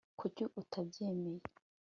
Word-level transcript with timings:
kuki 0.19 0.43
utabyemeye 0.61 1.43